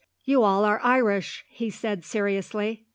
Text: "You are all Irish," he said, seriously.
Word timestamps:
"You 0.25 0.41
are 0.41 0.79
all 0.79 0.79
Irish," 0.83 1.45
he 1.47 1.69
said, 1.69 2.03
seriously. 2.03 2.87